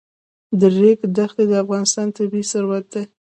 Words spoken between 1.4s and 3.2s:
د افغانستان طبعي ثروت دی.